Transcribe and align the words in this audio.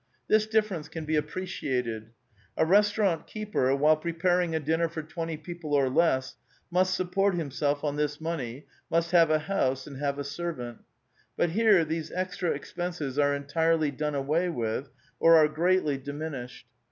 This 0.27 0.47
difference 0.47 0.87
can 0.89 1.05
be 1.05 1.15
appreciated; 1.15 2.09
a 2.57 2.65
restaurant 2.65 3.27
keeper, 3.27 3.75
while 3.75 3.95
preparing 3.95 4.55
a 4.55 4.59
dinner 4.59 4.89
for 4.89 5.03
twenty 5.03 5.37
people 5.37 5.75
or 5.75 5.89
less, 5.91 6.37
must 6.71 6.95
support 6.95 7.35
himself 7.35 7.83
on 7.83 7.97
this 7.97 8.19
money, 8.19 8.65
must 8.89 9.11
have 9.11 9.29
a 9.29 9.37
house, 9.37 9.85
and 9.85 9.97
have 9.97 10.17
a 10.17 10.23
ser 10.23 10.53
vant. 10.53 10.79
But 11.37 11.49
here 11.51 11.85
these 11.85 12.11
extra 12.13 12.49
expenses 12.49 13.19
are 13.19 13.35
entirely 13.35 13.91
done 13.91 14.15
away 14.15 14.49
with, 14.49 14.89
or 15.19 15.37
are 15.37 15.47
greatly 15.47 15.99
diminished. 15.99 16.65